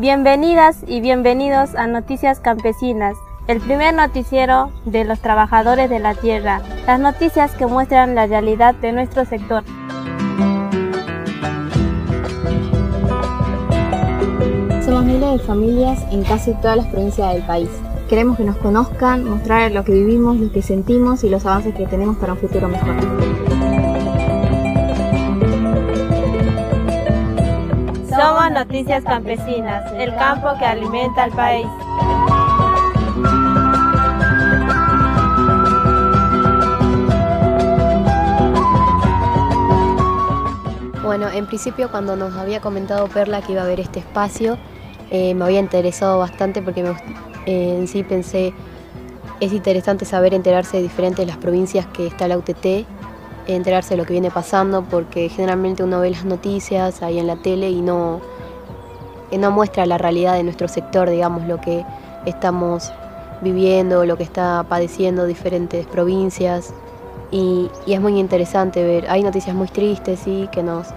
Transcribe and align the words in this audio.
Bienvenidas 0.00 0.78
y 0.86 1.02
bienvenidos 1.02 1.74
a 1.74 1.86
Noticias 1.86 2.40
Campesinas, 2.40 3.18
el 3.48 3.60
primer 3.60 3.92
noticiero 3.94 4.70
de 4.86 5.04
los 5.04 5.20
trabajadores 5.20 5.90
de 5.90 5.98
la 5.98 6.14
tierra, 6.14 6.62
las 6.86 6.98
noticias 6.98 7.54
que 7.54 7.66
muestran 7.66 8.14
la 8.14 8.26
realidad 8.26 8.74
de 8.76 8.92
nuestro 8.92 9.26
sector. 9.26 9.62
Somos 14.82 15.04
miles 15.04 15.32
de 15.32 15.38
familias 15.40 16.02
en 16.10 16.24
casi 16.24 16.54
todas 16.54 16.78
las 16.78 16.86
provincias 16.86 17.34
del 17.34 17.42
país. 17.42 17.68
Queremos 18.08 18.38
que 18.38 18.44
nos 18.44 18.56
conozcan, 18.56 19.24
mostrar 19.24 19.70
lo 19.70 19.84
que 19.84 19.92
vivimos, 19.92 20.38
lo 20.38 20.50
que 20.50 20.62
sentimos 20.62 21.24
y 21.24 21.28
los 21.28 21.44
avances 21.44 21.74
que 21.74 21.86
tenemos 21.86 22.16
para 22.16 22.32
un 22.32 22.38
futuro 22.38 22.68
mejor. 22.68 23.59
Somos 28.20 28.50
Noticias 28.50 29.02
Campesinas, 29.02 29.90
el 29.94 30.14
campo 30.14 30.48
que 30.58 30.66
alimenta 30.66 31.24
al 31.24 31.30
país. 31.30 31.66
Bueno, 41.02 41.30
en 41.30 41.46
principio 41.46 41.90
cuando 41.90 42.14
nos 42.14 42.36
había 42.36 42.60
comentado 42.60 43.08
Perla 43.08 43.40
que 43.40 43.52
iba 43.52 43.62
a 43.62 43.64
haber 43.64 43.80
este 43.80 44.00
espacio, 44.00 44.58
eh, 45.10 45.34
me 45.34 45.46
había 45.46 45.60
interesado 45.60 46.18
bastante 46.18 46.60
porque 46.60 46.82
eh, 47.46 47.76
en 47.78 47.88
sí 47.88 48.02
pensé, 48.02 48.52
es 49.40 49.50
interesante 49.54 50.04
saber 50.04 50.34
enterarse 50.34 50.76
de 50.76 50.82
diferentes 50.82 51.26
las 51.26 51.38
provincias 51.38 51.86
que 51.86 52.08
está 52.08 52.28
la 52.28 52.36
UTT, 52.36 52.84
enterarse 53.46 53.90
de 53.90 53.96
lo 53.98 54.04
que 54.04 54.12
viene 54.12 54.30
pasando, 54.30 54.82
porque 54.82 55.28
generalmente 55.28 55.82
uno 55.82 56.00
ve 56.00 56.10
las 56.10 56.24
noticias 56.24 57.02
ahí 57.02 57.18
en 57.18 57.26
la 57.26 57.36
tele 57.36 57.70
y 57.70 57.80
no, 57.80 58.20
no 59.30 59.50
muestra 59.50 59.86
la 59.86 59.98
realidad 59.98 60.34
de 60.34 60.42
nuestro 60.42 60.68
sector, 60.68 61.08
digamos, 61.08 61.46
lo 61.46 61.60
que 61.60 61.84
estamos 62.26 62.92
viviendo, 63.40 64.04
lo 64.04 64.16
que 64.16 64.22
está 64.22 64.64
padeciendo 64.68 65.26
diferentes 65.26 65.86
provincias. 65.86 66.72
Y, 67.30 67.70
es 67.86 68.00
muy 68.00 68.18
interesante 68.18 68.82
ver, 68.82 69.08
hay 69.08 69.22
noticias 69.22 69.54
muy 69.54 69.68
tristes, 69.68 70.20
sí, 70.20 70.48
que 70.52 70.62
nos, 70.62 70.88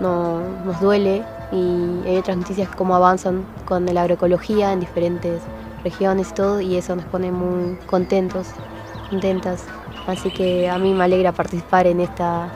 nos 0.00 0.80
duele, 0.80 1.24
y 1.50 2.06
hay 2.06 2.18
otras 2.18 2.36
noticias 2.36 2.68
cómo 2.76 2.94
avanzan 2.94 3.44
con 3.64 3.86
la 3.86 4.02
agroecología 4.02 4.72
en 4.72 4.80
diferentes 4.80 5.40
regiones 5.82 6.30
y 6.30 6.34
todo, 6.34 6.60
y 6.60 6.76
eso 6.76 6.94
nos 6.94 7.06
pone 7.06 7.32
muy 7.32 7.76
contentos, 7.86 8.48
contentas. 9.10 9.64
Así 10.08 10.30
que 10.30 10.68
a 10.68 10.78
mí 10.78 10.92
me 10.94 11.04
alegra 11.04 11.32
participar 11.32 11.86
en, 11.86 12.00
esta, 12.00 12.48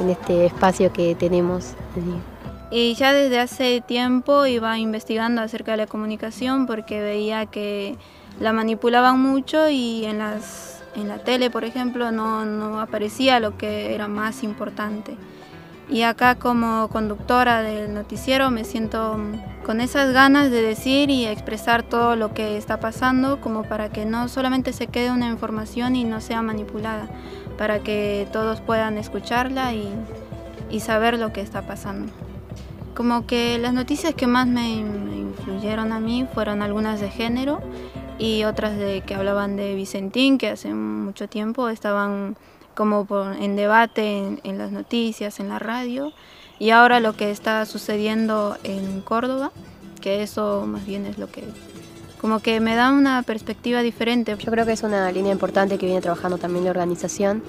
en 0.00 0.08
este 0.08 0.46
espacio 0.46 0.92
que 0.92 1.14
tenemos. 1.16 1.74
Y 2.70 2.94
ya 2.94 3.12
desde 3.12 3.40
hace 3.40 3.80
tiempo 3.80 4.46
iba 4.46 4.78
investigando 4.78 5.42
acerca 5.42 5.72
de 5.72 5.78
la 5.78 5.86
comunicación 5.88 6.66
porque 6.66 7.02
veía 7.02 7.46
que 7.46 7.96
la 8.38 8.52
manipulaban 8.52 9.20
mucho 9.20 9.68
y 9.68 10.04
en 10.04 10.18
las 10.18 10.70
en 10.96 11.08
la 11.08 11.18
tele, 11.18 11.50
por 11.50 11.64
ejemplo, 11.64 12.10
no, 12.10 12.80
aparecía 12.80 13.40
lo 13.40 13.56
que 13.56 13.94
era 13.94 14.08
más 14.08 14.42
importante. 14.42 15.16
Y 15.90 16.02
acá 16.02 16.36
como 16.36 16.88
conductora 16.88 17.62
del 17.62 17.92
noticiero 17.92 18.50
me 18.50 18.64
siento 18.64 19.18
con 19.66 19.80
esas 19.80 20.12
ganas 20.12 20.50
de 20.50 20.62
decir 20.62 21.10
y 21.10 21.26
expresar 21.26 21.82
todo 21.82 22.14
lo 22.14 22.32
que 22.32 22.56
está 22.56 22.78
pasando, 22.78 23.40
como 23.40 23.64
para 23.64 23.88
que 23.88 24.04
no 24.04 24.28
solamente 24.28 24.72
se 24.72 24.86
quede 24.86 25.10
una 25.10 25.28
información 25.28 25.96
y 25.96 26.04
no 26.04 26.20
sea 26.20 26.42
manipulada, 26.42 27.08
para 27.58 27.80
que 27.80 28.28
todos 28.32 28.60
puedan 28.60 28.98
escucharla 28.98 29.74
y, 29.74 29.92
y 30.70 30.80
saber 30.80 31.18
lo 31.18 31.32
que 31.32 31.40
está 31.40 31.62
pasando. 31.62 32.12
Como 32.94 33.26
que 33.26 33.58
las 33.58 33.72
noticias 33.72 34.14
que 34.14 34.26
más 34.26 34.46
me, 34.46 34.68
influyeron 34.70 35.92
a 35.92 36.00
mí 36.00 36.26
fueron 36.32 36.62
algunas 36.62 37.00
de 37.00 37.10
género 37.10 37.60
y 38.18 38.44
otras 38.44 38.76
de 38.76 39.02
que 39.02 39.14
hablaban 39.14 39.56
de 39.56 39.74
Vicentín, 39.74 40.38
que 40.38 40.50
hace 40.50 40.72
mucho 40.72 41.28
tiempo 41.28 41.68
estaban 41.68 42.36
como 42.80 43.06
en 43.38 43.56
debate 43.56 44.38
en, 44.42 44.56
las 44.56 44.72
noticias, 44.72 45.38
en 45.38 45.50
la 45.50 45.58
radio, 45.58 46.14
y 46.58 46.70
ahora 46.70 46.98
lo 46.98 47.12
que 47.12 47.30
está 47.30 47.66
sucediendo 47.66 48.56
en 48.64 49.02
Córdoba, 49.02 49.52
que 50.00 50.22
eso 50.22 50.64
más 50.66 50.86
bien 50.86 51.04
es 51.04 51.18
lo 51.18 51.30
que 51.30 51.44
como 52.22 52.40
que 52.40 52.58
me 52.58 52.76
da 52.76 52.90
una 52.90 53.22
perspectiva 53.22 53.82
diferente. 53.82 54.34
Yo 54.34 54.50
creo 54.50 54.64
que 54.64 54.72
es 54.72 54.82
una 54.82 55.12
línea 55.12 55.30
importante 55.30 55.76
que 55.76 55.84
viene 55.84 56.00
trabajando 56.00 56.38
también 56.38 56.64
la 56.64 56.70
organización 56.70 57.42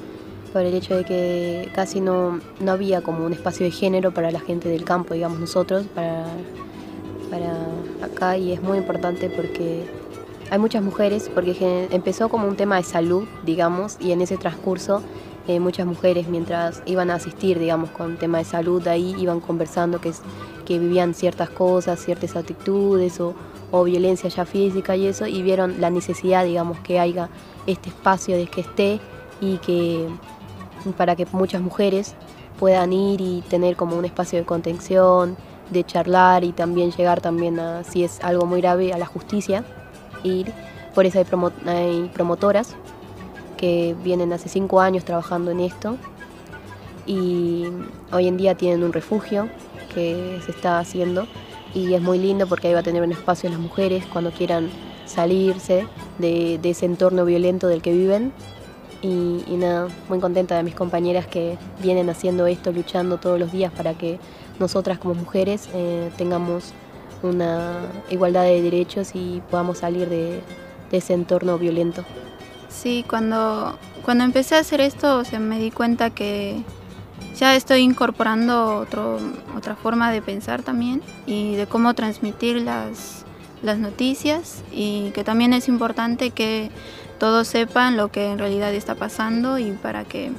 por 0.52 0.64
el 0.64 0.74
hecho 0.74 0.98
de 0.98 1.06
que 1.06 1.72
casi 1.74 2.02
no, 2.02 2.42
no 2.60 2.74
había 2.74 3.02
como 3.02 3.26
un 3.26 3.32
espacio 3.32 3.66
de 3.66 3.72
género 3.72 4.14
para 4.14 4.32
la 4.32 4.42
gente 4.42 4.68
del 4.68 4.84
campo, 4.84 5.14
digamos 5.14 5.40
nosotros, 5.40 5.86
para, 5.96 6.26
para 7.30 7.56
acá 8.06 8.36
y 8.36 8.52
es 8.52 8.62
muy 8.62 8.78
importante 8.78 9.30
porque 9.30 9.86
hay 10.52 10.60
muchas 10.60 10.84
mujeres, 10.84 11.32
porque 11.34 11.88
empezó 11.92 12.28
como 12.28 12.46
un 12.46 12.58
tema 12.58 12.76
de 12.76 12.84
salud, 12.84 13.24
digamos, 13.46 13.96
y 14.02 14.12
en 14.12 14.20
ese 14.20 14.36
transcurso 14.36 15.02
eh, 15.48 15.62
muchas 15.62 15.88
mujeres 15.88 16.28
mientras 16.28 16.84
iban 16.86 17.10
a 17.10 17.16
asistir, 17.16 17.58
digamos, 17.58 17.90
con 17.92 18.18
tema 18.18 18.40
de 18.40 18.44
salud, 18.44 18.86
ahí 18.86 19.16
iban 19.18 19.40
conversando 19.40 20.02
que, 20.02 20.12
que 20.66 20.78
vivían 20.78 21.14
ciertas 21.14 21.50
cosas, 21.50 22.02
ciertas 22.02 22.36
actitudes 22.36 23.22
o, 23.22 23.34
o 23.72 23.86
violencia 23.86 24.30
ya 24.30 24.44
física 24.44 24.98
y 24.98 25.08
eso, 25.08 25.26
y 25.26 25.42
vieron 25.42 25.80
la 25.80 25.90
necesidad, 25.90 26.44
digamos, 26.44 26.80
que 26.80 27.00
haya 27.00 27.30
este 27.66 27.88
espacio 27.88 28.36
de 28.36 28.48
que 28.48 28.60
esté 28.60 29.00
y 29.40 29.56
que 29.60 30.10
para 30.98 31.16
que 31.16 31.26
muchas 31.32 31.62
mujeres 31.62 32.14
puedan 32.60 32.92
ir 32.92 33.22
y 33.22 33.42
tener 33.50 33.78
como 33.78 33.96
un 33.96 34.04
espacio 34.04 34.38
de 34.38 34.46
contención, 34.46 35.38
de 35.70 35.86
charlar 35.86 36.44
y 36.44 36.52
también 36.52 36.92
llegar 36.92 37.22
también 37.22 37.58
a, 37.58 37.86
si 37.86 38.04
es 38.04 38.20
algo 38.22 38.46
muy 38.46 38.60
grave, 38.60 38.92
a 38.92 38.98
la 38.98 39.06
justicia 39.06 39.64
ir. 40.24 40.52
Por 40.94 41.06
eso 41.06 41.24
hay, 41.66 42.10
promotoras 42.14 42.76
que 43.58 43.96
vienen 44.04 44.34
hace 44.34 44.50
cinco 44.50 44.82
años 44.82 45.06
trabajando 45.06 45.52
en 45.52 45.60
esto 45.62 45.98
y 47.06 47.66
hoy 48.12 48.28
en 48.28 48.38
día 48.38 48.56
tienen 48.56 48.84
un 48.84 48.94
refugio 48.94 49.50
que 49.94 50.40
se 50.46 50.52
está 50.52 50.80
haciendo 50.80 51.28
y 51.74 51.94
es 51.94 52.02
muy 52.02 52.18
lindo 52.18 52.48
porque 52.48 52.68
ahí 52.68 52.74
va 52.74 52.80
a 52.80 52.84
tener 52.84 53.02
un 53.04 53.12
espacio 53.12 53.50
las 53.50 53.60
mujeres 53.60 54.06
cuando 54.12 54.32
quieran 54.32 54.70
salirse 55.06 55.88
de, 56.18 56.60
ese 56.64 56.86
entorno 56.86 57.26
violento 57.26 57.68
del 57.68 57.82
que 57.82 57.92
viven 57.92 58.32
y, 59.02 59.44
nada, 59.58 59.88
muy 60.10 60.20
contenta 60.20 60.56
de 60.56 60.64
mis 60.64 60.76
compañeras 60.76 61.26
que 61.26 61.58
vienen 61.82 62.10
haciendo 62.10 62.46
esto, 62.46 62.72
luchando 62.72 63.18
todos 63.18 63.40
los 63.40 63.52
días 63.52 63.72
para 63.72 63.96
que 63.96 64.20
nosotras 64.60 65.00
como 65.00 65.16
mujeres 65.16 65.70
eh, 65.74 66.12
tengamos 66.18 66.74
una 67.24 67.80
igualdad 68.10 68.44
de 68.44 68.62
derechos 68.62 69.12
y 69.14 69.42
podamos 69.50 69.80
salir 69.80 70.10
de, 70.10 70.42
ese 70.92 71.14
entorno 71.14 71.58
violento. 71.58 72.04
Sí, 72.68 73.06
cuando, 73.08 73.78
cuando 74.04 74.26
empecé 74.26 74.56
a 74.56 74.60
hacer 74.60 74.82
esto 74.82 75.24
me 75.40 75.58
di 75.58 75.72
cuenta 75.72 76.10
que 76.10 76.64
ya 77.38 77.56
estoy 77.56 77.80
incorporando 77.80 78.78
otro, 78.78 79.18
otra 79.56 79.76
forma 79.76 80.12
de 80.12 80.22
pensar 80.22 80.64
también 80.64 81.02
y 81.26 81.56
de 81.56 81.66
cómo 81.66 81.94
transmitir 81.94 82.62
las, 82.62 83.24
las 83.64 83.78
noticias 83.78 84.64
y 84.72 85.12
que 85.12 85.24
también 85.24 85.54
es 85.54 85.70
importante 85.70 86.32
que 86.32 86.72
todos 87.20 87.48
sepan 87.48 87.96
lo 87.96 88.12
que 88.12 88.32
en 88.32 88.38
realidad 88.38 88.74
está 88.74 88.96
pasando 88.96 89.58
y 89.60 89.72
para 89.72 90.04
que 90.04 90.32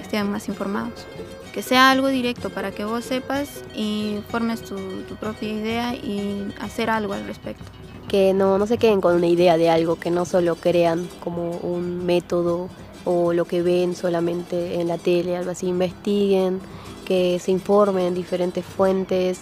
estén 0.00 0.30
más 0.30 0.48
informados 0.48 1.06
que 1.52 1.62
sea 1.62 1.90
algo 1.90 2.08
directo 2.08 2.50
para 2.50 2.70
que 2.72 2.84
vos 2.84 3.04
sepas 3.04 3.62
y 3.74 4.18
formes 4.30 4.62
tu, 4.62 4.76
propia 5.20 5.48
idea 5.48 5.94
y 5.94 6.52
hacer 6.60 6.90
algo 6.90 7.12
al 7.12 7.26
respecto. 7.26 7.64
Que 8.08 8.32
no, 8.34 8.58
no 8.58 8.66
se 8.66 8.78
queden 8.78 9.00
con 9.00 9.14
una 9.14 9.26
idea 9.26 9.56
de 9.56 9.70
algo, 9.70 9.96
que 9.96 10.10
no 10.10 10.24
solo 10.24 10.56
crean 10.56 11.08
como 11.22 11.50
un 11.58 12.04
método 12.04 12.68
o 13.04 13.32
lo 13.32 13.44
que 13.44 13.62
ven 13.62 13.94
solamente 13.94 14.80
en 14.80 14.88
la 14.88 14.98
tele, 14.98 15.36
algo 15.36 15.50
así, 15.50 15.66
investiguen, 15.66 16.60
que 17.04 17.38
se 17.38 17.50
informen 17.50 18.06
en 18.06 18.14
diferentes 18.14 18.64
fuentes, 18.64 19.40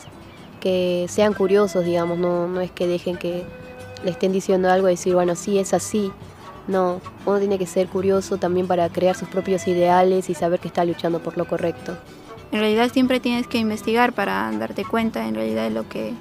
que 0.60 1.06
sean 1.08 1.32
curiosos, 1.34 1.84
digamos, 1.84 2.18
no, 2.18 2.48
no 2.48 2.60
es 2.60 2.70
que 2.70 2.86
dejen 2.86 3.16
que 3.16 3.44
le 4.04 4.10
estén 4.10 4.32
diciendo 4.32 4.70
algo 4.70 4.88
y 4.88 4.92
decir, 4.92 5.14
bueno, 5.14 5.36
sí, 5.36 5.58
es 5.58 5.74
así, 5.74 6.10
no, 6.70 7.00
uno 7.26 7.38
tiene 7.38 7.58
que 7.58 7.66
ser 7.66 7.88
curioso 7.88 8.38
también 8.38 8.66
para 8.66 8.88
crear 8.88 9.16
sus 9.16 9.28
propios 9.28 9.66
ideales 9.68 10.30
y 10.30 10.34
saber 10.34 10.60
que 10.60 10.68
está 10.68 10.84
luchando 10.84 11.20
por 11.20 11.36
lo 11.36 11.46
correcto. 11.46 11.98
En 12.52 12.60
realidad 12.60 12.90
siempre 12.92 13.20
tienes 13.20 13.46
que 13.46 13.58
investigar 13.58 14.12
para 14.12 14.50
darte 14.52 14.84
cuenta 14.84 15.26
en 15.26 15.34
realidad 15.34 15.64
de 15.64 15.70
lo 15.70 15.88
que 15.88 16.14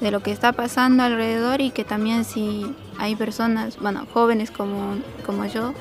de 0.00 0.12
lo 0.12 0.20
que 0.20 0.30
está 0.30 0.52
pasando 0.52 1.02
alrededor 1.02 1.60
y 1.60 1.70
que 1.70 1.84
también 1.84 2.24
si 2.24 2.72
hay 2.98 3.16
personas, 3.16 3.78
bueno, 3.78 4.06
jóvenes 4.12 4.52
como, 4.52 4.96
como 5.26 5.44
yo, 5.46 5.74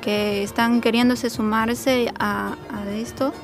que 0.00 0.42
están 0.42 0.80
queriéndose 0.80 1.28
sumarse 1.28 2.10
a, 2.18 2.56
a 2.72 2.90
esto, 2.90 3.34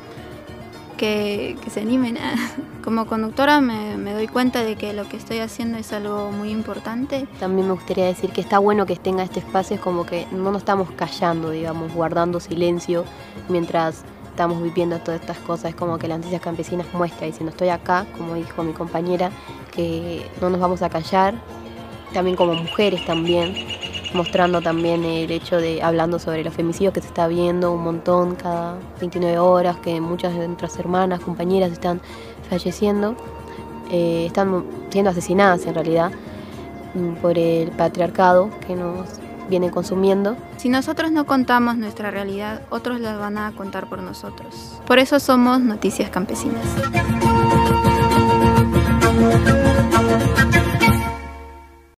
que, 0.97 1.57
se 1.71 1.81
animen. 1.81 2.19
Como 2.85 3.07
conductora 3.07 3.61
me, 3.61 4.13
doy 4.13 4.29
cuenta 4.29 4.63
de 4.63 4.77
que 4.77 4.93
lo 4.93 5.09
que 5.09 5.17
estoy 5.17 5.39
haciendo 5.39 5.79
es 5.79 5.93
algo 5.93 6.31
muy 6.31 6.51
importante. 6.51 7.27
También 7.41 7.67
me 7.67 7.75
gustaría 7.75 8.07
decir 8.07 8.31
que 8.31 8.41
está 8.41 8.59
bueno 8.59 8.85
que 8.87 8.97
tenga 8.97 9.23
este 9.23 9.41
espacio, 9.41 9.77
es 9.77 9.81
como 9.81 10.05
que 10.05 10.27
no 10.33 10.51
nos 10.51 10.63
estamos 10.63 10.91
callando, 10.93 11.51
digamos, 11.51 11.93
guardando 11.95 12.41
silencio 12.41 13.05
mientras 13.49 14.05
estamos 14.29 14.63
viviendo 14.63 14.99
todas 14.99 15.21
estas 15.21 15.39
cosas. 15.39 15.71
Es 15.71 15.77
como 15.77 15.99
que 15.99 16.09
las 16.09 16.19
noticias 16.19 16.43
campesinas 16.43 16.87
muestra 16.93 17.27
diciendo 17.27 17.51
estoy 17.51 17.69
acá, 17.69 18.07
como 18.19 18.35
dijo 18.35 18.63
mi 18.63 18.73
compañera, 18.73 19.31
que 19.73 20.29
no 20.41 20.51
nos 20.51 20.61
vamos 20.61 20.83
a 20.83 20.91
callar, 20.91 21.35
también 22.13 22.37
como 22.37 22.55
mujeres 22.55 23.05
también, 23.07 23.55
mostrando 24.15 24.63
también 24.63 25.05
el 25.05 25.31
hecho 25.31 25.57
de, 25.57 25.83
hablando 25.83 26.19
sobre 26.19 26.43
los 26.45 26.55
femicidios 26.55 26.95
que 26.95 27.01
se 27.01 27.09
está 27.09 27.27
viendo 27.29 27.73
un 27.73 27.83
montón 27.83 28.37
cada 28.37 28.79
29 29.01 29.39
horas, 29.39 29.77
que 29.79 30.01
muchas 30.01 30.35
de 30.35 30.47
nuestras 30.47 30.79
hermanas, 30.79 31.21
compañeras 31.21 31.73
están 31.73 32.01
falleciendo, 32.49 33.17
eh, 33.91 34.27
están 34.27 34.65
siendo 34.91 35.11
asesinadas 35.11 35.67
en 35.67 35.75
realidad 35.75 36.13
mm, 36.95 37.15
por 37.17 37.37
el 37.37 37.71
patriarcado 37.73 38.51
que 38.67 38.77
nos 38.77 39.09
viene 39.49 39.71
consumiendo. 39.71 40.37
Si 40.57 40.69
nosotros 40.69 41.11
no 41.11 41.27
contamos 41.27 41.77
nuestra 41.77 42.11
realidad, 42.11 42.63
otros 42.71 43.01
la 43.01 43.17
van 43.17 43.37
a 43.37 43.53
contar 43.53 43.89
por 43.89 44.01
nosotros. 44.01 44.81
Por 44.87 44.99
eso 44.99 45.21
somos 45.21 45.61
Noticias 45.61 46.09
Campesinas. 46.09 46.65